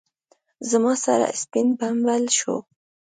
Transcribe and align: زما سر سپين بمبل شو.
زما 0.69 0.93
سر 1.03 1.19
سپين 1.41 1.67
بمبل 1.79 2.23
شو. 2.37 2.55